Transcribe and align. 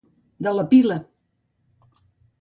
De 0.47 0.53
la 0.59 0.63
pila. 0.71 0.97